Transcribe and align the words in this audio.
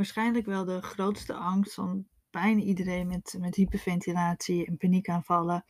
waarschijnlijk 0.00 0.46
wel 0.46 0.64
de 0.64 0.82
grootste 0.82 1.34
angst 1.34 1.74
van 1.74 2.06
bijna 2.30 2.60
iedereen 2.60 3.06
met, 3.06 3.36
met 3.38 3.54
hyperventilatie 3.54 4.66
en 4.66 4.76
paniekaanvallen, 4.76 5.64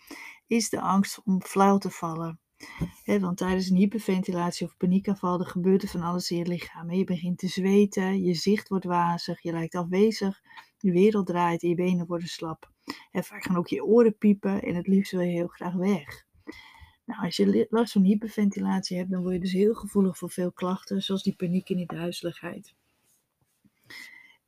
is 0.47 0.69
de 0.69 0.81
angst 0.81 1.21
om 1.25 1.43
flauw 1.43 1.79
te 1.79 1.91
vallen. 1.91 2.41
want 3.05 3.37
tijdens 3.37 3.71
een 3.71 3.77
hyperventilatie 3.77 4.67
of 4.67 4.77
paniekaanval 4.77 5.39
gebeurt 5.39 5.83
er 5.83 5.89
van 5.89 6.03
alles 6.03 6.31
in 6.31 6.37
je 6.37 6.47
lichaam. 6.47 6.91
Je 6.91 7.05
begint 7.05 7.39
te 7.39 7.49
zweten, 7.49 8.23
je 8.23 8.35
zicht 8.35 8.69
wordt 8.69 8.85
wazig, 8.85 9.43
je 9.43 9.53
lijkt 9.53 9.75
afwezig, 9.75 10.41
je 10.79 10.93
wereld 10.93 11.27
draait 11.27 11.61
je 11.61 11.75
benen 11.75 12.07
worden 12.07 12.29
slap. 12.29 12.71
Vaak 13.13 13.45
gaan 13.45 13.57
ook 13.57 13.69
je 13.69 13.85
oren 13.85 14.19
piepen 14.19 14.63
en 14.63 14.75
het 14.75 14.87
liefst 14.87 15.13
wil 15.13 15.21
je 15.21 15.33
heel 15.33 15.49
graag 15.49 15.75
weg. 15.75 16.25
Nou, 17.05 17.25
als 17.25 17.37
je 17.37 17.67
last 17.71 17.93
van 17.93 18.03
hyperventilatie 18.03 18.97
hebt, 18.97 19.11
dan 19.11 19.23
word 19.23 19.35
je 19.35 19.41
dus 19.41 19.53
heel 19.53 19.75
gevoelig 19.75 20.19
voor 20.19 20.31
veel 20.31 20.53
klachten, 20.53 21.03
zoals 21.03 21.23
die 21.23 21.37
paniek 21.37 21.71
en 21.71 21.77
die 21.77 21.87
duizeligheid. 21.87 22.75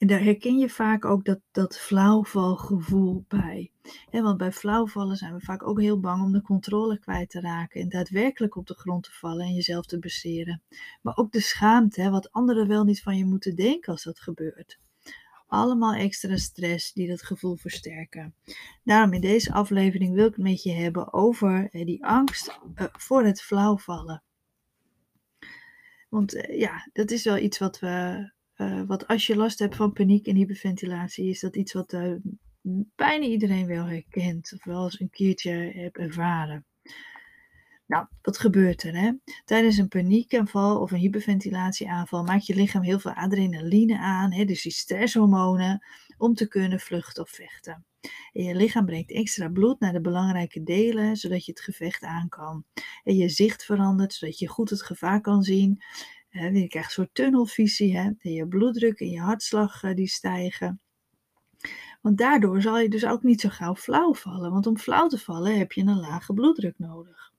En 0.02 0.08
daar 0.08 0.22
herken 0.22 0.58
je 0.58 0.68
vaak 0.68 1.04
ook 1.04 1.24
dat, 1.24 1.40
dat 1.52 1.78
flauwvalgevoel 1.78 3.24
bij. 3.28 3.70
want 4.10 4.38
bij 4.38 4.52
flauwvallen 4.52 5.16
zijn 5.16 5.34
we 5.34 5.40
vaak 5.40 5.66
ook 5.66 5.80
heel 5.80 6.00
bang 6.00 6.22
om 6.22 6.32
de 6.32 6.42
controle 6.42 6.98
kwijt 6.98 7.30
te 7.30 7.40
raken 7.40 7.80
en 7.80 7.88
daadwerkelijk 7.88 8.56
op 8.56 8.66
de 8.66 8.74
grond 8.74 9.04
te 9.04 9.12
vallen 9.12 9.46
en 9.46 9.54
jezelf 9.54 9.86
te 9.86 9.98
besteren. 9.98 10.62
Maar 11.02 11.16
ook 11.16 11.32
de 11.32 11.40
schaamte, 11.40 12.10
wat 12.10 12.32
anderen 12.32 12.68
wel 12.68 12.84
niet 12.84 13.02
van 13.02 13.16
je 13.16 13.24
moeten 13.24 13.56
denken 13.56 13.92
als 13.92 14.02
dat 14.02 14.20
gebeurt. 14.20 14.78
Allemaal 15.46 15.94
extra 15.94 16.36
stress 16.36 16.92
die 16.92 17.08
dat 17.08 17.22
gevoel 17.22 17.56
versterken. 17.56 18.34
Daarom 18.84 19.12
in 19.12 19.20
deze 19.20 19.52
aflevering 19.52 20.14
wil 20.14 20.26
ik 20.26 20.34
het 20.34 20.44
met 20.44 20.62
je 20.62 20.72
hebben 20.72 21.12
over 21.12 21.68
die 21.70 22.06
angst 22.06 22.60
eh, 22.74 22.86
voor 22.92 23.24
het 23.24 23.42
flauwvallen. 23.42 24.22
Want 26.08 26.34
eh, 26.34 26.58
ja, 26.58 26.88
dat 26.92 27.10
is 27.10 27.24
wel 27.24 27.38
iets 27.38 27.58
wat 27.58 27.78
we 27.78 28.30
uh, 28.56 28.82
wat 28.86 29.06
als 29.06 29.26
je 29.26 29.36
last 29.36 29.58
hebt 29.58 29.76
van 29.76 29.92
paniek 29.92 30.26
en 30.26 30.36
hyperventilatie, 30.36 31.28
is 31.28 31.40
dat 31.40 31.56
iets 31.56 31.72
wat 31.72 31.92
uh, 31.92 32.14
bijna 32.96 33.24
iedereen 33.24 33.66
wel 33.66 33.84
herkent. 33.84 34.52
Of 34.54 34.64
wel 34.64 34.84
eens 34.84 35.00
een 35.00 35.10
keertje 35.10 35.50
hebt 35.74 35.98
ervaren. 35.98 36.64
Nou, 37.86 38.06
wat 38.22 38.38
gebeurt 38.38 38.82
er? 38.82 38.96
Hè? 38.96 39.12
Tijdens 39.44 39.76
een 39.76 39.88
paniekaanval 39.88 40.80
of 40.80 40.90
een 40.90 40.98
hyperventilatieaanval 40.98 42.22
maakt 42.22 42.46
je 42.46 42.54
lichaam 42.54 42.82
heel 42.82 42.98
veel 42.98 43.12
adrenaline 43.12 43.98
aan, 43.98 44.32
hè, 44.32 44.44
dus 44.44 44.62
die 44.62 44.72
stresshormonen, 44.72 45.84
om 46.18 46.34
te 46.34 46.48
kunnen 46.48 46.80
vluchten 46.80 47.22
of 47.22 47.30
vechten. 47.30 47.84
En 48.32 48.42
je 48.42 48.54
lichaam 48.54 48.84
brengt 48.84 49.10
extra 49.10 49.48
bloed 49.48 49.80
naar 49.80 49.92
de 49.92 50.00
belangrijke 50.00 50.62
delen, 50.62 51.16
zodat 51.16 51.44
je 51.44 51.52
het 51.52 51.60
gevecht 51.60 52.02
aan 52.02 52.28
kan. 52.28 52.64
En 53.04 53.16
je 53.16 53.28
zicht 53.28 53.64
verandert, 53.64 54.12
zodat 54.12 54.38
je 54.38 54.48
goed 54.48 54.70
het 54.70 54.82
gevaar 54.82 55.20
kan 55.20 55.42
zien. 55.42 55.82
Je 56.32 56.68
krijgt 56.68 56.88
een 56.88 56.94
soort 56.94 57.14
tunnelvisie. 57.14 57.96
Hè, 57.98 58.10
je 58.18 58.46
bloeddruk 58.46 59.00
en 59.00 59.10
je 59.10 59.20
hartslag 59.20 59.82
uh, 59.82 59.94
die 59.94 60.08
stijgen. 60.08 60.80
Want 62.00 62.18
daardoor 62.18 62.62
zal 62.62 62.78
je 62.78 62.88
dus 62.88 63.06
ook 63.06 63.22
niet 63.22 63.40
zo 63.40 63.48
gauw 63.48 63.74
flauw 63.74 64.14
vallen. 64.14 64.52
Want 64.52 64.66
om 64.66 64.78
flauw 64.78 65.08
te 65.08 65.18
vallen 65.18 65.58
heb 65.58 65.72
je 65.72 65.80
een 65.80 66.00
lage 66.00 66.32
bloeddruk 66.32 66.78
nodig. 66.78 67.32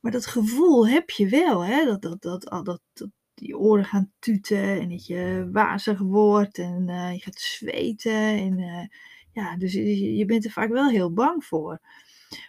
Maar 0.00 0.12
dat 0.12 0.26
gevoel 0.26 0.88
heb 0.88 1.10
je 1.10 1.28
wel. 1.28 1.64
Hè? 1.64 1.84
Dat, 1.84 2.02
dat, 2.02 2.22
dat, 2.22 2.42
dat, 2.42 2.80
dat, 2.92 3.10
die 3.34 3.58
oren 3.58 3.84
gaan 3.84 4.12
tuten 4.18 4.80
en 4.80 4.88
dat 4.88 5.06
je 5.06 5.48
wazig 5.52 5.98
wordt 5.98 6.58
en 6.58 6.88
uh, 6.88 7.12
je 7.12 7.20
gaat 7.20 7.40
zweten. 7.40 8.38
En, 8.38 8.58
uh, 8.58 8.86
ja, 9.32 9.56
dus 9.56 9.72
je, 9.72 10.14
je 10.14 10.24
bent 10.24 10.44
er 10.44 10.50
vaak 10.50 10.70
wel 10.70 10.88
heel 10.88 11.12
bang 11.12 11.44
voor. 11.44 11.80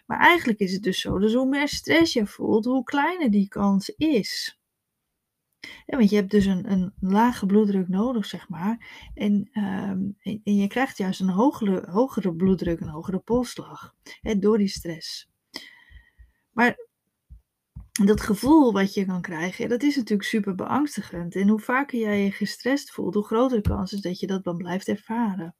Maar 0.06 0.18
eigenlijk 0.18 0.58
is 0.58 0.72
het 0.72 0.82
dus 0.82 1.00
zo, 1.00 1.18
dus 1.18 1.34
hoe 1.34 1.48
meer 1.48 1.68
stress 1.68 2.12
je 2.12 2.26
voelt, 2.26 2.64
hoe 2.64 2.84
kleiner 2.84 3.30
die 3.30 3.48
kans 3.48 3.88
is. 3.88 4.58
Ja, 5.86 5.96
want 5.96 6.10
je 6.10 6.16
hebt 6.16 6.30
dus 6.30 6.44
een, 6.44 6.72
een 6.72 6.92
lage 7.00 7.46
bloeddruk 7.46 7.88
nodig, 7.88 8.26
zeg 8.26 8.48
maar. 8.48 9.08
En, 9.14 9.48
ehm, 9.52 10.00
en, 10.22 10.40
en, 10.44 10.56
je 10.56 10.66
krijgt 10.66 10.98
juist 10.98 11.20
een 11.20 11.28
hogere, 11.28 11.90
hogere 11.90 12.34
bloeddruk, 12.34 12.80
een 12.80 12.88
hogere 12.88 13.18
polsslag. 13.18 13.94
Hè, 14.20 14.38
door 14.38 14.58
die 14.58 14.68
stress. 14.68 15.30
Maar 16.52 16.76
dat 18.04 18.20
gevoel 18.20 18.72
wat 18.72 18.94
je 18.94 19.04
kan 19.04 19.20
krijgen, 19.20 19.68
dat 19.68 19.82
is 19.82 19.96
natuurlijk 19.96 20.28
super 20.28 20.54
beangstigend. 20.54 21.34
En 21.34 21.48
hoe 21.48 21.60
vaker 21.60 21.98
jij 21.98 22.24
je 22.24 22.32
gestrest 22.32 22.90
voelt, 22.90 23.14
hoe 23.14 23.24
groter 23.24 23.62
de 23.62 23.68
kans 23.68 23.92
is 23.92 24.00
dat 24.00 24.20
je 24.20 24.26
dat 24.26 24.44
dan 24.44 24.56
blijft 24.56 24.88
ervaren. 24.88 25.54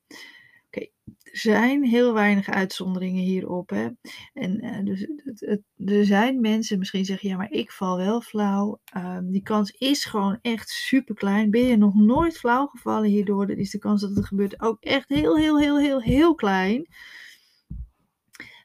Er 0.76 1.42
zijn 1.42 1.84
heel 1.84 2.12
weinig 2.12 2.48
uitzonderingen 2.48 3.22
hierop. 3.22 3.70
Hè? 3.70 3.88
En 4.32 4.64
uh, 4.64 4.84
dus 4.84 5.06
het, 5.24 5.62
er 5.84 6.04
zijn 6.04 6.40
mensen, 6.40 6.78
misschien 6.78 7.04
zeggen 7.04 7.28
ja, 7.28 7.36
maar 7.36 7.50
ik 7.50 7.72
val 7.72 7.96
wel 7.96 8.20
flauw. 8.20 8.80
Um, 8.96 9.30
die 9.30 9.42
kans 9.42 9.70
is 9.70 10.04
gewoon 10.04 10.38
echt 10.42 10.68
super 10.68 11.14
klein. 11.14 11.50
Ben 11.50 11.66
je 11.66 11.76
nog 11.76 11.94
nooit 11.94 12.38
flauw 12.38 12.66
gevallen 12.66 13.08
hierdoor, 13.08 13.46
dan 13.46 13.56
is 13.56 13.70
de 13.70 13.78
kans 13.78 14.00
dat 14.00 14.16
het 14.16 14.26
gebeurt 14.26 14.60
ook 14.60 14.80
echt 14.80 15.08
heel, 15.08 15.36
heel, 15.36 15.58
heel, 15.58 15.78
heel, 15.78 16.02
heel 16.02 16.34
klein. 16.34 16.86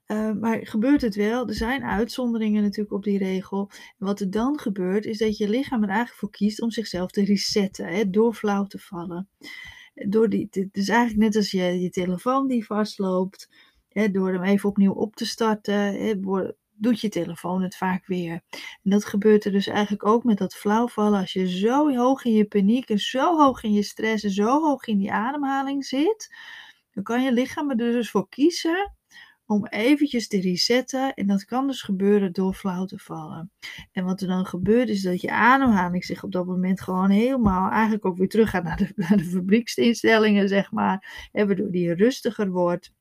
Uh, 0.08 0.32
maar 0.32 0.68
gebeurt 0.68 1.02
het 1.02 1.16
wel? 1.16 1.48
Er 1.48 1.56
zijn 1.56 1.84
uitzonderingen 1.84 2.64
natuurlijk 2.64 2.96
op 2.96 3.04
die 3.04 3.18
regel. 3.18 3.70
En 3.72 4.06
wat 4.06 4.20
er 4.20 4.32
dan 4.32 4.60
gebeurt, 4.60 5.06
is 5.06 5.18
dat 5.18 5.38
je 5.38 5.50
lichaam 5.50 5.84
er 5.84 5.90
eigenlijk 5.90 6.20
voor 6.20 6.32
kiest 6.32 6.62
om 6.62 6.72
zichzelf 6.72 7.12
te 7.12 7.24
resetten, 7.24 7.88
hè, 7.88 8.10
door 8.10 8.34
flauw 8.34 8.66
te 8.66 8.80
vallen 8.80 9.30
door 9.94 10.30
die, 10.30 10.48
het 10.52 10.78
is 10.78 10.90
eigenlijk 10.90 11.20
net 11.20 11.36
als 11.36 11.52
je, 11.52 11.64
je 11.82 11.90
telefoon 11.90 12.48
die 12.48 12.66
vastloopt, 12.66 13.50
hè, 13.90 14.12
door 14.12 14.34
hem 14.34 14.44
even 14.44 14.70
opnieuw 14.70 14.94
op 14.94 15.16
te 15.16 15.26
starten, 15.26 15.76
hè, 15.76 16.14
doet 16.82 17.02
je 17.02 17.10
telefoon 17.10 17.62
het 17.62 17.76
vaak 17.76 18.06
weer. 18.06 18.42
En 18.84 18.92
dat 18.92 19.06
gebeurt 19.06 19.46
er 19.46 19.52
dus 19.52 19.68
eigenlijk 19.68 20.06
ook 20.06 20.24
met 20.24 20.38
dat 20.38 20.56
flauwvallen. 20.56 21.20
Als 21.20 21.34
je 21.34 21.50
zo 21.50 21.96
hoog 21.96 22.26
in 22.26 22.34
je 22.34 22.46
paniek 22.46 22.90
en 22.90 23.00
zo 23.00 23.38
hoog 23.38 23.64
in 23.64 23.74
je 23.74 23.84
stress 23.84 24.24
en 24.24 24.32
zo 24.32 24.62
hoog 24.62 24.86
in 24.86 24.98
die 24.98 25.12
ademhaling 25.12 25.86
zit, 25.86 26.36
dan 26.92 27.04
kan 27.04 27.24
je 27.24 27.32
lichaam 27.32 27.70
er 27.70 27.78
dus 27.78 28.12
voor 28.12 28.30
kiezen 28.30 28.96
om 29.52 29.66
eventjes 29.66 30.28
te 30.28 30.42
resetten. 30.42 31.14
En 31.14 31.28
dat 31.28 31.46
kan 31.46 31.68
dus 31.68 31.82
gebeuren 31.82 32.34
door 32.34 32.54
flauw 32.54 32.86
te 32.86 32.98
vallen. 32.98 33.52
En 33.92 34.06
wat 34.06 34.22
er 34.22 34.28
dan 34.28 34.46
gebeurt 34.46 34.90
is 34.90 35.02
dat 35.02 35.22
je 35.22 35.32
ademhaling 35.32 36.06
zich 36.06 36.24
op 36.24 36.32
dat 36.32 36.46
moment 36.46 36.82
gewoon 36.82 37.10
helemaal 37.10 37.70
eigenlijk 37.70 38.06
ook 38.06 38.18
weer 38.18 38.30
terug 38.30 38.50
gaat 38.50 38.64
naar 38.64 38.78
de, 38.78 38.92
naar 38.96 39.18
de 39.18 39.24
fabrieksinstellingen, 39.24 40.48
zeg 40.48 40.72
maar. 40.72 41.30
En 41.32 41.48
waardoor 41.48 41.72
die 41.72 41.94
rustiger 41.94 42.50
wordt. 42.50 42.94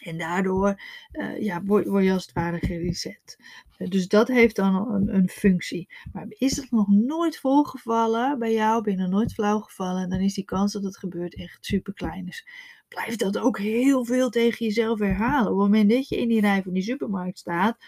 En 0.00 0.18
daardoor 0.18 0.80
uh, 1.12 1.40
ja, 1.40 1.62
word, 1.62 2.04
je 2.04 2.12
als 2.12 2.26
het 2.26 2.32
ware 2.32 2.58
gereset. 2.58 3.36
dus 3.78 4.08
dat 4.08 4.28
heeft 4.28 4.56
dan 4.56 4.92
een, 4.92 5.14
een, 5.14 5.28
functie. 5.28 5.88
Maar 6.12 6.26
is 6.28 6.56
het 6.56 6.70
nog 6.70 6.88
nooit 6.88 7.38
voorgevallen 7.38 8.38
bij 8.38 8.52
jou, 8.52 8.82
ben 8.82 8.92
je 8.92 8.98
nog 8.98 9.10
nooit 9.10 9.32
flauw 9.32 9.60
gevallen, 9.60 10.10
dan 10.10 10.20
is 10.20 10.34
die 10.34 10.44
kans 10.44 10.72
dat 10.72 10.84
het 10.84 10.98
gebeurt 10.98 11.34
echt 11.34 11.64
super 11.64 11.92
klein. 11.92 12.24
Dus 12.24 12.46
blijf 12.90 13.16
dat 13.16 13.38
ook 13.38 13.58
heel 13.58 14.04
veel 14.04 14.30
tegen 14.30 14.66
jezelf 14.66 14.98
herhalen. 14.98 15.52
Op 15.52 15.58
het 15.58 15.66
moment 15.68 15.90
dat 15.90 16.08
je 16.08 16.16
in 16.16 16.28
die 16.28 16.40
rij 16.40 16.62
van 16.62 16.72
die 16.72 16.82
supermarkt 16.82 17.38
staat, 17.38 17.78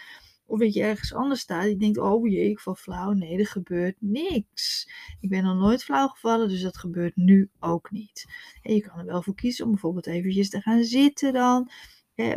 of 0.45 0.59
dat 0.59 0.73
je 0.73 0.81
ergens 0.81 1.13
anders 1.13 1.41
staat, 1.41 1.65
je 1.65 1.77
denkt, 1.77 1.97
oh 1.97 2.27
jee, 2.27 2.49
ik 2.49 2.59
val 2.59 2.75
flauw. 2.75 3.11
Nee, 3.11 3.37
er 3.37 3.47
gebeurt 3.47 3.95
niks. 3.99 4.91
Ik 5.19 5.29
ben 5.29 5.43
nog 5.43 5.57
nooit 5.57 5.83
flauw 5.83 6.07
gevallen, 6.07 6.47
dus 6.47 6.61
dat 6.61 6.77
gebeurt 6.77 7.15
nu 7.15 7.49
ook 7.59 7.91
niet. 7.91 8.25
En 8.61 8.73
je 8.73 8.81
kan 8.81 8.99
er 8.99 9.05
wel 9.05 9.21
voor 9.21 9.35
kiezen 9.35 9.65
om 9.65 9.71
bijvoorbeeld 9.71 10.07
eventjes 10.07 10.49
te 10.49 10.61
gaan 10.61 10.83
zitten 10.83 11.33
dan. 11.33 11.69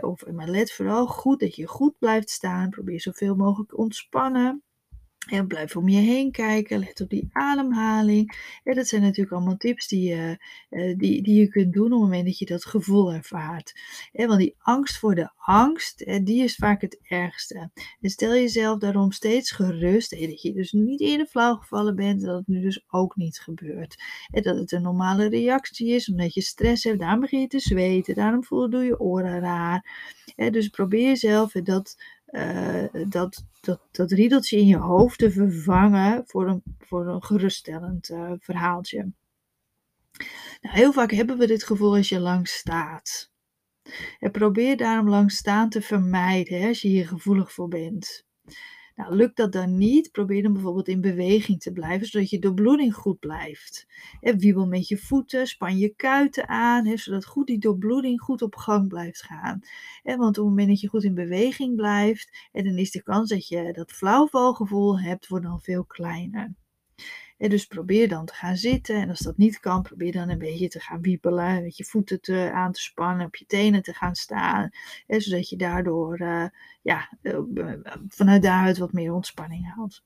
Of, 0.01 0.27
maar 0.27 0.49
let 0.49 0.73
vooral 0.73 1.07
goed 1.07 1.41
dat 1.41 1.57
je 1.57 1.67
goed 1.67 1.99
blijft 1.99 2.31
staan. 2.31 2.71
Probeer 2.71 3.01
zoveel 3.01 3.35
mogelijk 3.35 3.79
ontspannen. 3.79 4.63
En 5.27 5.47
blijf 5.47 5.77
om 5.77 5.89
je 5.89 6.01
heen 6.01 6.31
kijken, 6.31 6.79
let 6.79 7.01
op 7.01 7.09
die 7.09 7.29
ademhaling. 7.33 8.37
En 8.65 8.75
dat 8.75 8.87
zijn 8.87 9.03
natuurlijk 9.03 9.33
allemaal 9.33 9.57
tips 9.57 9.89
die 9.89 10.09
je, 10.09 10.39
uh, 10.71 10.99
die, 10.99 11.23
die 11.23 11.41
je 11.41 11.49
kunt 11.49 11.73
doen 11.73 11.85
op 11.85 11.91
het 11.91 12.01
moment 12.01 12.27
dat 12.27 12.39
je 12.39 12.47
dat 12.47 12.65
gevoel 12.65 13.13
ervaart. 13.13 13.81
En 14.13 14.29
want 14.29 14.41
die 14.41 14.55
angst 14.59 14.99
voor 14.99 15.15
de 15.15 15.31
angst, 15.37 16.01
uh, 16.01 16.25
die 16.25 16.43
is 16.43 16.55
vaak 16.55 16.81
het 16.81 17.01
ergste. 17.03 17.71
En 18.01 18.11
stel 18.11 18.33
jezelf 18.33 18.79
daarom 18.79 19.13
steeds 19.13 19.51
gerust, 19.51 20.13
en 20.13 20.29
dat 20.29 20.43
je 20.43 20.53
dus 20.53 20.73
niet 20.73 21.01
eerder 21.01 21.27
flauw 21.27 21.55
gevallen 21.55 21.97
bent, 21.97 22.23
dat 22.23 22.37
het 22.37 22.47
nu 22.47 22.61
dus 22.61 22.85
ook 22.89 23.17
niet 23.17 23.39
gebeurt. 23.39 24.03
En 24.31 24.43
dat 24.43 24.57
het 24.57 24.73
een 24.73 24.83
normale 24.83 25.29
reactie 25.29 25.89
is, 25.89 26.11
omdat 26.11 26.35
je 26.35 26.43
stress 26.43 26.85
hebt, 26.85 26.99
daarom 26.99 27.21
begin 27.21 27.41
je 27.41 27.47
te 27.47 27.61
zweten, 27.61 28.15
daarom 28.15 28.45
voel 28.45 28.71
je 28.71 28.85
je 28.85 29.01
oren 29.01 29.41
raar. 29.41 30.15
En 30.37 30.53
dus 30.53 30.69
probeer 30.69 31.07
jezelf 31.07 31.53
dat 31.53 31.95
uh, 31.99 32.16
dat, 33.09 33.45
dat, 33.61 33.81
dat 33.91 34.11
riedeltje 34.11 34.59
in 34.59 34.67
je 34.67 34.77
hoofd 34.77 35.19
te 35.19 35.31
vervangen 35.31 36.23
voor 36.27 36.49
een, 36.49 36.63
voor 36.79 37.07
een 37.07 37.23
geruststellend 37.23 38.11
uh, 38.11 38.33
verhaaltje. 38.39 39.13
Nou, 40.61 40.75
heel 40.75 40.93
vaak 40.93 41.11
hebben 41.11 41.39
we 41.39 41.47
dit 41.47 41.65
gevoel 41.65 41.97
als 41.97 42.09
je 42.09 42.21
lang 42.21 42.49
staat. 42.49 43.31
En 44.19 44.31
probeer 44.31 44.77
daarom 44.77 45.09
lang 45.09 45.33
staan 45.33 45.69
te 45.69 45.83
vermijden 45.83 46.61
hè, 46.61 46.69
als 46.69 46.83
je 46.83 46.89
hier 46.89 47.07
gevoelig 47.07 47.53
voor 47.53 47.69
bent. 47.69 48.25
Nou, 48.97 49.17
lukt 49.17 49.37
dat 49.37 49.53
dan 49.53 49.77
niet, 49.77 50.11
probeer 50.11 50.43
dan 50.43 50.53
bijvoorbeeld 50.53 50.89
in 50.89 51.01
beweging 51.01 51.61
te 51.61 51.73
blijven, 51.73 52.07
zodat 52.07 52.31
je 52.31 52.39
doorbloeding 52.39 52.95
goed 52.95 53.19
blijft. 53.19 53.87
En 54.21 54.39
wiebel 54.39 54.67
met 54.67 54.89
je 54.89 54.97
voeten, 54.99 55.47
span 55.47 55.79
je 55.79 55.89
kuiten 55.89 56.49
aan, 56.49 56.99
zodat 56.99 57.25
goed 57.25 57.47
die 57.47 57.59
doorbloeding 57.59 58.21
goed 58.21 58.43
op 58.43 58.55
gang 58.55 58.89
blijft 58.89 59.23
gaan. 59.23 59.61
want 60.03 60.21
op 60.21 60.35
het 60.35 60.45
moment 60.45 60.69
dat 60.69 60.81
je 60.81 60.89
goed 60.89 61.05
in 61.05 61.15
beweging 61.15 61.77
blijft, 61.77 62.49
dan 62.53 62.79
is 62.79 62.91
de 62.91 63.03
kans 63.03 63.29
dat 63.29 63.49
je 63.49 63.73
dat 63.73 63.93
flauwvalgevoel 63.93 65.01
hebt, 65.01 65.29
wordt 65.29 65.45
dan 65.45 65.61
veel 65.61 65.85
kleiner. 65.85 66.55
Dus 67.39 67.67
probeer 67.67 68.09
dan 68.09 68.27
te 68.27 68.35
gaan 68.35 68.57
zitten. 68.57 68.97
En 68.97 69.09
als 69.09 69.21
dat 69.21 69.37
niet 69.37 69.61
kan, 69.61 69.83
probeer 69.83 70.13
dan 70.13 70.29
een 70.29 70.39
beetje 70.39 70.69
te 70.69 70.81
gaan 70.81 71.01
wiebelen. 71.01 71.63
Met 71.63 71.77
je 71.77 71.85
voeten 71.85 72.21
te, 72.21 72.51
aan 72.53 72.73
te 72.73 72.81
spannen, 72.81 73.27
op 73.27 73.37
je 73.37 73.47
tenen 73.47 73.83
te 73.83 73.93
gaan 73.93 74.15
staan. 74.15 74.71
Zodat 75.07 75.49
je 75.49 75.57
daardoor 75.57 76.21
uh, 76.21 76.47
ja, 76.83 77.19
vanuit 78.09 78.43
daaruit 78.43 78.79
wat 78.79 78.93
meer 78.93 79.13
ontspanning 79.13 79.75
haalt. 79.75 80.03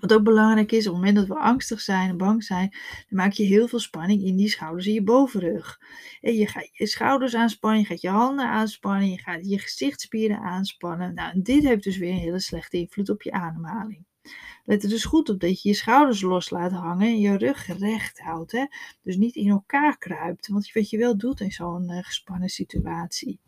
Wat 0.00 0.12
ook 0.12 0.22
belangrijk 0.22 0.72
is, 0.72 0.86
op 0.86 0.92
het 0.92 1.04
moment 1.04 1.16
dat 1.16 1.36
we 1.36 1.42
angstig 1.42 1.80
zijn 1.80 2.08
en 2.08 2.16
bang 2.16 2.44
zijn, 2.44 2.70
dan 2.70 3.18
maak 3.18 3.32
je 3.32 3.44
heel 3.44 3.68
veel 3.68 3.78
spanning 3.78 4.22
in 4.22 4.36
die 4.36 4.48
schouders 4.48 4.86
en 4.86 4.92
je 4.92 5.02
bovenrug. 5.02 5.80
En 6.20 6.34
je 6.34 6.46
gaat 6.46 6.68
je 6.72 6.86
schouders 6.86 7.34
aanspannen, 7.34 7.80
je 7.80 7.86
gaat 7.86 8.00
je 8.00 8.08
handen 8.08 8.48
aanspannen, 8.48 9.10
je 9.10 9.18
gaat 9.18 9.48
je 9.48 9.58
gezichtsspieren 9.58 10.38
aanspannen. 10.38 11.14
Nou, 11.14 11.42
dit 11.42 11.62
heeft 11.62 11.82
dus 11.82 11.96
weer 11.96 12.10
een 12.10 12.16
hele 12.16 12.40
slechte 12.40 12.76
invloed 12.76 13.10
op 13.10 13.22
je 13.22 13.32
ademhaling. 13.32 14.04
Let 14.64 14.82
er 14.82 14.88
dus 14.88 15.04
goed 15.04 15.28
op 15.28 15.40
dat 15.40 15.62
je 15.62 15.68
je 15.68 15.74
schouders 15.74 16.20
los 16.20 16.50
laat 16.50 16.72
hangen 16.72 17.06
en 17.06 17.20
je 17.20 17.36
rug 17.36 17.78
recht 17.78 18.20
houdt. 18.20 18.52
Hè? 18.52 18.66
Dus 19.02 19.16
niet 19.16 19.34
in 19.34 19.48
elkaar 19.48 19.98
kruipt. 19.98 20.48
Want 20.48 20.72
wat 20.72 20.90
je 20.90 20.98
wel 20.98 21.16
doet 21.16 21.40
in 21.40 21.50
zo'n 21.50 21.90
uh, 21.90 21.98
gespannen 22.02 22.48
situatie. 22.48 23.40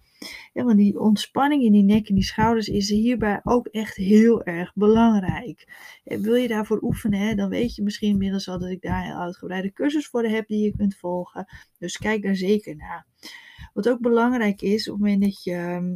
Ja, 0.53 0.65
want 0.65 0.77
die 0.77 1.01
ontspanning 1.01 1.63
in 1.63 1.73
die 1.73 1.83
nek 1.83 2.09
en 2.09 2.15
die 2.15 2.25
schouders 2.25 2.69
is 2.69 2.89
hierbij 2.89 3.41
ook 3.43 3.67
echt 3.67 3.97
heel 3.97 4.45
erg 4.45 4.73
belangrijk. 4.75 5.69
En 6.05 6.23
wil 6.23 6.35
je 6.35 6.49
daarvoor 6.49 6.83
oefenen, 6.83 7.21
hè, 7.21 7.35
dan 7.35 7.49
weet 7.49 7.75
je 7.75 7.83
misschien 7.83 8.11
inmiddels 8.11 8.49
al 8.49 8.59
dat 8.59 8.71
ik 8.71 8.83
daar 8.83 9.07
een 9.07 9.17
uitgebreide 9.17 9.73
cursus 9.73 10.07
voor 10.07 10.25
heb 10.25 10.47
die 10.47 10.65
je 10.65 10.77
kunt 10.77 10.97
volgen. 10.97 11.47
Dus 11.79 11.97
kijk 11.97 12.23
daar 12.23 12.37
zeker 12.37 12.77
naar. 12.77 13.07
Wat 13.73 13.89
ook 13.89 14.01
belangrijk 14.01 14.63
is, 14.63 14.89
op 14.89 14.95
het 14.95 15.03
moment 15.05 15.23
dat 15.23 15.43
je 15.43 15.53
ehm, 15.53 15.95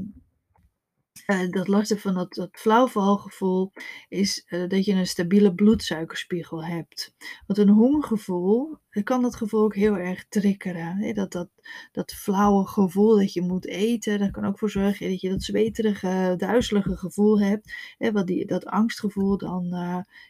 uh, 1.30 1.50
dat 1.50 1.68
lastig 1.68 2.00
van 2.00 2.14
dat, 2.14 2.34
dat 2.34 2.48
flauwvalgevoel 2.52 3.72
is 4.08 4.46
uh, 4.48 4.68
dat 4.68 4.84
je 4.84 4.92
een 4.92 5.06
stabiele 5.06 5.54
bloedsuikerspiegel 5.54 6.64
hebt. 6.64 7.14
Want 7.46 7.58
een 7.58 7.68
hongergevoel 7.68 8.78
kan 9.04 9.22
dat 9.22 9.36
gevoel 9.36 9.62
ook 9.62 9.74
heel 9.74 9.96
erg 9.96 10.26
triggeren. 10.28 10.96
Hè? 10.96 11.12
Dat, 11.12 11.32
dat, 11.32 11.48
dat 11.92 12.12
flauwe 12.12 12.66
gevoel 12.66 13.16
dat 13.16 13.32
je 13.32 13.42
moet 13.42 13.66
eten, 13.66 14.18
dat 14.18 14.30
kan 14.30 14.44
ook 14.44 14.58
voor 14.58 14.70
zorgen 14.70 15.10
dat 15.10 15.20
je 15.20 15.28
dat 15.28 15.42
zweterige, 15.42 16.34
duizelige 16.36 16.96
gevoel 16.96 17.40
hebt. 17.40 17.72
Hè? 17.98 18.12
Wat 18.12 18.26
die, 18.26 18.46
dat 18.46 18.66
angstgevoel 18.66 19.38
dan 19.38 19.68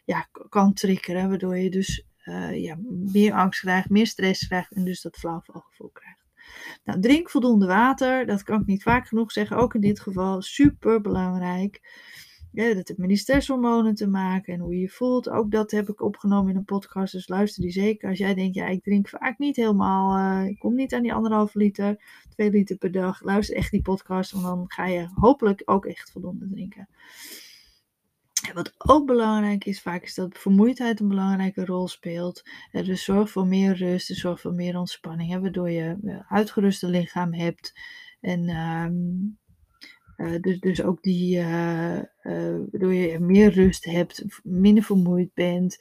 ja, 0.05 0.27
kan 0.49 0.73
triggeren, 0.73 1.29
waardoor 1.29 1.57
je 1.57 1.69
dus 1.69 2.05
ja, 2.51 2.77
meer 2.87 3.33
angst 3.33 3.59
krijgt, 3.59 3.89
meer 3.89 4.07
stress 4.07 4.47
krijgt 4.47 4.71
en 4.71 4.83
dus 4.83 5.01
dat 5.01 5.17
flauwvalgevoel 5.17 5.89
krijgt. 5.89 6.00
Nou, 6.83 6.99
drink 6.99 7.29
voldoende 7.29 7.65
water. 7.65 8.25
Dat 8.25 8.43
kan 8.43 8.61
ik 8.61 8.67
niet 8.67 8.83
vaak 8.83 9.07
genoeg 9.07 9.31
zeggen. 9.31 9.57
Ook 9.57 9.73
in 9.73 9.81
dit 9.81 9.99
geval 9.99 10.41
super 10.41 11.01
belangrijk. 11.01 11.79
Dat 12.51 12.65
heeft 12.65 12.97
met 12.97 13.07
die 13.07 13.17
stresshormonen 13.17 13.95
te 13.95 14.07
maken 14.07 14.53
en 14.53 14.59
hoe 14.59 14.73
je 14.73 14.79
je 14.79 14.89
voelt. 14.89 15.29
Ook 15.29 15.51
dat 15.51 15.71
heb 15.71 15.89
ik 15.89 16.01
opgenomen 16.01 16.51
in 16.51 16.57
een 16.57 16.65
podcast, 16.65 17.13
dus 17.13 17.27
luister 17.27 17.61
die 17.61 17.71
zeker. 17.71 18.09
Als 18.09 18.17
jij 18.17 18.33
denkt, 18.33 18.55
ja, 18.55 18.65
ik 18.65 18.83
drink 18.83 19.09
vaak 19.09 19.37
niet 19.37 19.55
helemaal, 19.55 20.17
uh, 20.17 20.47
ik 20.47 20.59
kom 20.59 20.75
niet 20.75 20.93
aan 20.93 21.01
die 21.01 21.13
anderhalve 21.13 21.57
liter, 21.57 22.03
twee 22.29 22.49
liter 22.49 22.77
per 22.77 22.91
dag. 22.91 23.21
Luister 23.21 23.55
echt 23.55 23.71
die 23.71 23.81
podcast, 23.81 24.31
want 24.31 24.43
dan 24.43 24.63
ga 24.67 24.85
je 24.85 25.07
hopelijk 25.13 25.61
ook 25.65 25.85
echt 25.85 26.11
voldoende 26.11 26.47
drinken. 26.49 26.87
Wat 28.53 28.73
ook 28.77 29.05
belangrijk 29.05 29.65
is, 29.65 29.81
vaak 29.81 30.03
is 30.03 30.15
dat 30.15 30.37
vermoeidheid 30.37 30.99
een 30.99 31.07
belangrijke 31.07 31.65
rol 31.65 31.87
speelt. 31.87 32.41
Dus 32.71 33.03
zorg 33.03 33.29
voor 33.29 33.47
meer 33.47 33.75
rust 33.75 34.09
en 34.09 34.15
zorg 34.15 34.41
voor 34.41 34.53
meer 34.53 34.77
ontspanning, 34.77 35.41
waardoor 35.41 35.69
je 35.69 35.97
een 36.01 36.23
uitgeruste 36.27 36.87
lichaam 36.87 37.33
hebt. 37.33 37.73
En 38.21 38.49
um, 38.49 39.39
uh, 40.21 40.41
dus, 40.41 40.59
dus 40.59 40.83
ook 40.83 41.01
die, 41.01 41.37
uh, 41.37 41.99
waardoor 42.21 42.93
je 42.93 43.19
meer 43.19 43.51
rust 43.51 43.85
hebt, 43.85 44.25
minder 44.43 44.83
vermoeid 44.83 45.33
bent. 45.33 45.77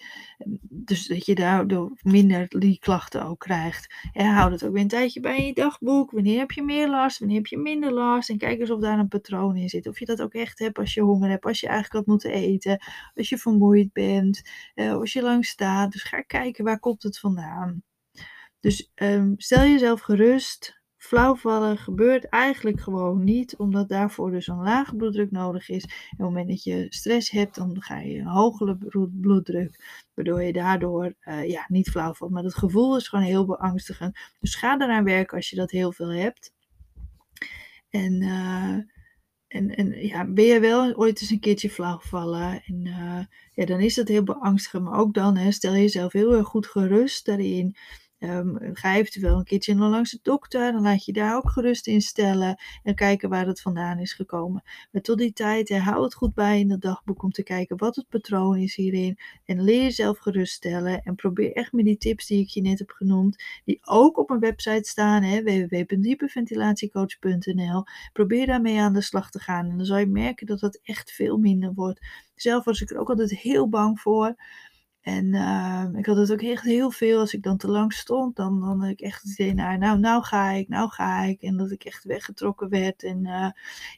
Dus 0.61 1.07
dat 1.07 1.27
je 1.27 1.35
daardoor 1.35 1.99
minder 2.03 2.49
die 2.49 2.79
klachten 2.79 3.25
ook 3.25 3.39
krijgt. 3.39 3.95
En 4.13 4.27
houd 4.27 4.53
het 4.53 4.65
ook 4.65 4.73
weer 4.73 4.83
een 4.83 4.89
tijdje 4.89 5.21
bij 5.21 5.39
in 5.39 5.47
je 5.47 5.55
dagboek. 5.55 6.11
Wanneer 6.11 6.39
heb 6.39 6.51
je 6.51 6.63
meer 6.63 6.89
last, 6.89 7.19
wanneer 7.19 7.37
heb 7.37 7.47
je 7.47 7.59
minder 7.59 7.93
last? 7.93 8.31
En 8.31 8.39
kijk 8.39 8.61
eens 8.61 8.71
of 8.71 8.81
daar 8.81 8.99
een 8.99 9.09
patroon 9.09 9.57
in 9.57 9.69
zit. 9.69 9.87
Of 9.87 9.99
je 9.99 10.05
dat 10.05 10.23
ook 10.23 10.35
echt 10.35 10.59
hebt 10.59 10.79
als 10.79 10.95
je 10.95 11.01
honger 11.01 11.31
hebt, 11.31 11.45
als 11.45 11.61
je 11.61 11.67
eigenlijk 11.67 11.97
had 11.97 12.07
moeten 12.07 12.31
eten, 12.31 12.83
als 13.15 13.29
je 13.29 13.39
vermoeid 13.39 13.93
bent, 13.93 14.43
als 14.75 15.13
je 15.13 15.23
lang 15.23 15.47
staat. 15.47 15.93
Dus 15.93 16.03
ga 16.03 16.21
kijken 16.21 16.65
waar 16.65 16.81
komt 16.81 17.03
het 17.03 17.19
vandaan. 17.19 17.83
Dus 18.61 18.91
um, 18.95 19.35
stel 19.37 19.63
jezelf 19.63 20.01
gerust 20.01 20.80
flauwvallen 21.01 21.79
gebeurt 21.79 22.29
eigenlijk 22.29 22.81
gewoon 22.81 23.25
niet, 23.25 23.57
omdat 23.57 23.89
daarvoor 23.89 24.31
dus 24.31 24.47
een 24.47 24.63
lage 24.63 24.97
bloeddruk 24.97 25.31
nodig 25.31 25.69
is. 25.69 25.83
En 25.83 25.91
op 25.91 26.09
het 26.09 26.19
moment 26.19 26.49
dat 26.49 26.63
je 26.63 26.87
stress 26.89 27.31
hebt, 27.31 27.55
dan 27.55 27.83
ga 27.83 27.99
je 27.99 28.19
een 28.19 28.27
hogere 28.27 28.79
bloeddruk, 29.21 30.05
waardoor 30.15 30.43
je 30.43 30.53
daardoor 30.53 31.15
uh, 31.25 31.49
ja, 31.49 31.65
niet 31.69 31.91
flauw 31.91 32.13
valt. 32.13 32.31
Maar 32.31 32.43
het 32.43 32.55
gevoel 32.55 32.97
is 32.97 33.09
gewoon 33.09 33.25
heel 33.25 33.47
beangstigend. 33.47 34.19
Dus 34.41 34.55
ga 34.55 34.81
eraan 34.81 35.05
werken 35.05 35.37
als 35.37 35.51
je 35.51 35.57
dat 35.57 35.71
heel 35.71 35.93
veel 35.93 36.13
hebt. 36.13 36.53
En, 37.89 38.23
uh, 38.23 38.77
en, 39.47 39.75
en 39.75 40.07
ja, 40.07 40.27
ben 40.33 40.45
je 40.45 40.61
wel 40.61 40.95
ooit 40.95 41.21
eens 41.21 41.31
een 41.31 41.41
keertje 41.41 41.71
flauw 41.71 41.97
gevallen, 41.97 42.63
en, 42.63 42.87
uh, 42.87 43.25
ja, 43.53 43.65
dan 43.65 43.81
is 43.81 43.95
dat 43.95 44.09
heel 44.09 44.25
beangstigend. 44.25 44.85
Maar 44.85 44.99
ook 44.99 45.15
dan 45.15 45.37
hè, 45.37 45.51
stel 45.51 45.73
jezelf 45.73 46.13
heel 46.13 46.35
erg 46.35 46.47
goed 46.47 46.67
gerust 46.67 47.27
daarin. 47.27 47.77
Um, 48.23 48.59
ga 48.73 48.95
eventueel 48.95 49.39
een 49.39 49.45
keertje 49.45 49.75
langs 49.75 50.11
de 50.11 50.19
dokter. 50.23 50.73
Dan 50.73 50.83
laat 50.83 51.05
je 51.05 51.13
daar 51.13 51.37
ook 51.37 51.51
gerust 51.51 51.87
in 51.87 52.01
stellen. 52.01 52.61
En 52.83 52.95
kijken 52.95 53.29
waar 53.29 53.47
het 53.47 53.61
vandaan 53.61 53.99
is 53.99 54.13
gekomen. 54.13 54.63
Maar 54.93 55.03
tot 55.03 55.19
die 55.19 55.33
tijd, 55.33 55.79
hou 55.79 56.03
het 56.03 56.15
goed 56.15 56.35
bij 56.35 56.59
in 56.59 56.71
het 56.71 56.81
dagboek 56.81 57.23
om 57.23 57.31
te 57.31 57.43
kijken 57.43 57.77
wat 57.77 57.97
het 57.97 58.09
patroon 58.09 58.57
is 58.57 58.77
hierin. 58.77 59.19
En 59.45 59.63
leer 59.63 59.83
jezelf 59.83 60.19
geruststellen. 60.19 61.03
En 61.03 61.15
probeer 61.15 61.53
echt 61.53 61.73
met 61.73 61.85
die 61.85 61.97
tips 61.97 62.27
die 62.27 62.41
ik 62.41 62.49
je 62.49 62.61
net 62.61 62.79
heb 62.79 62.91
genoemd. 62.91 63.45
Die 63.65 63.79
ook 63.83 64.19
op 64.19 64.29
mijn 64.29 64.41
website 64.41 64.89
staan. 64.89 65.43
www.diepenventilatiecoach.nl 65.43 67.85
Probeer 68.13 68.47
daarmee 68.47 68.81
aan 68.81 68.93
de 68.93 69.01
slag 69.01 69.31
te 69.31 69.39
gaan. 69.39 69.69
En 69.69 69.77
dan 69.77 69.87
zal 69.87 69.99
je 69.99 70.07
merken 70.07 70.47
dat 70.47 70.61
het 70.61 70.81
echt 70.83 71.13
veel 71.13 71.37
minder 71.37 71.73
wordt. 71.75 72.01
Zelf 72.35 72.65
was 72.65 72.81
ik 72.81 72.91
er 72.91 72.99
ook 72.99 73.09
altijd 73.09 73.31
heel 73.31 73.69
bang 73.69 74.01
voor. 74.01 74.37
En 75.01 75.35
uh, 75.35 75.87
ik 75.93 76.07
had 76.07 76.17
het 76.17 76.33
ook 76.33 76.43
echt 76.43 76.65
heel 76.65 76.91
veel. 76.91 77.19
Als 77.19 77.35
ik 77.35 77.43
dan 77.43 77.57
te 77.57 77.69
lang 77.69 77.93
stond, 77.93 78.37
dan, 78.37 78.61
dan 78.61 78.81
had 78.81 78.91
ik 78.91 79.01
echt 79.01 79.23
het 79.23 79.33
idee, 79.33 79.55
nou, 79.55 79.79
nou, 79.79 79.99
nou 79.99 80.23
ga 80.23 80.51
ik, 80.51 80.69
nou 80.69 80.91
ga 80.91 81.23
ik. 81.23 81.43
En 81.43 81.57
dat 81.57 81.71
ik 81.71 81.85
echt 81.85 82.05
weggetrokken 82.05 82.69
werd. 82.69 83.03
En 83.03 83.27
uh, 83.27 83.51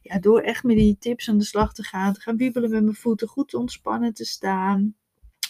ja, 0.03 0.19
door 0.19 0.41
echt 0.41 0.65
met 0.65 0.77
die 0.77 0.97
tips 0.99 1.29
aan 1.29 1.39
de 1.39 1.45
slag 1.45 1.75
te 1.75 1.83
gaan, 1.83 2.13
te 2.13 2.21
gaan 2.21 2.37
wiebelen 2.37 2.71
met 2.71 2.83
mijn 2.83 2.95
voeten, 2.95 3.29
goed 3.29 3.55
ontspannen 3.55 4.15
te 4.15 4.25
staan 4.25 4.95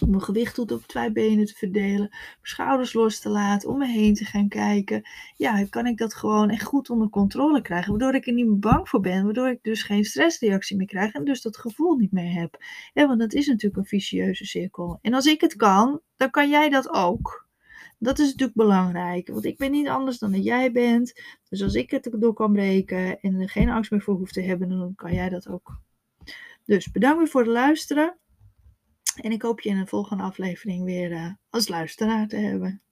om 0.02 0.10
mijn 0.10 0.22
gewicht 0.22 0.54
tot 0.54 0.72
op 0.72 0.86
twee 0.86 1.12
benen 1.12 1.46
te 1.46 1.54
verdelen, 1.54 2.08
mijn 2.08 2.38
schouders 2.42 2.92
los 2.92 3.20
te 3.20 3.28
laten, 3.28 3.68
om 3.68 3.78
me 3.78 3.86
heen 3.86 4.14
te 4.14 4.24
gaan 4.24 4.48
kijken. 4.48 5.02
Ja, 5.36 5.66
kan 5.70 5.86
ik 5.86 5.98
dat 5.98 6.14
gewoon 6.14 6.50
echt 6.50 6.64
goed 6.64 6.90
onder 6.90 7.08
controle 7.08 7.62
krijgen, 7.62 7.90
waardoor 7.90 8.14
ik 8.14 8.26
er 8.26 8.32
niet 8.32 8.46
meer 8.46 8.58
bang 8.58 8.88
voor 8.88 9.00
ben, 9.00 9.24
waardoor 9.24 9.48
ik 9.48 9.58
dus 9.62 9.82
geen 9.82 10.04
stressreactie 10.04 10.76
meer 10.76 10.86
krijg 10.86 11.12
en 11.12 11.24
dus 11.24 11.42
dat 11.42 11.56
gevoel 11.56 11.96
niet 11.96 12.12
meer 12.12 12.32
heb. 12.32 12.56
Ja, 12.92 13.06
want 13.06 13.20
dat 13.20 13.32
is 13.32 13.46
natuurlijk 13.46 13.76
een 13.76 13.84
vicieuze 13.84 14.44
cirkel. 14.44 14.98
En 15.02 15.14
als 15.14 15.26
ik 15.26 15.40
het 15.40 15.56
kan, 15.56 16.00
dan 16.16 16.30
kan 16.30 16.50
jij 16.50 16.68
dat 16.68 16.90
ook. 16.90 17.50
Dat 17.98 18.18
is 18.18 18.26
natuurlijk 18.26 18.56
belangrijk, 18.56 19.28
want 19.28 19.44
ik 19.44 19.58
ben 19.58 19.70
niet 19.70 19.88
anders 19.88 20.18
dan 20.18 20.32
dat 20.32 20.44
jij 20.44 20.72
bent. 20.72 21.20
Dus 21.48 21.62
als 21.62 21.74
ik 21.74 21.90
het 21.90 22.08
door 22.18 22.32
kan 22.32 22.52
breken 22.52 23.20
en 23.20 23.40
er 23.40 23.50
geen 23.50 23.68
angst 23.68 23.90
meer 23.90 24.00
voor 24.00 24.14
hoef 24.14 24.32
te 24.32 24.40
hebben, 24.40 24.68
dan 24.68 24.94
kan 24.94 25.14
jij 25.14 25.28
dat 25.28 25.48
ook. 25.48 25.80
Dus 26.64 26.90
bedankt 26.90 27.18
weer 27.18 27.28
voor 27.28 27.40
het 27.40 27.50
luisteren. 27.50 28.16
En 29.20 29.32
ik 29.32 29.42
hoop 29.42 29.60
je 29.60 29.68
in 29.68 29.76
een 29.76 29.86
volgende 29.86 30.22
aflevering 30.22 30.84
weer 30.84 31.10
uh, 31.10 31.32
als 31.50 31.68
luisteraar 31.68 32.26
te 32.26 32.36
hebben. 32.36 32.82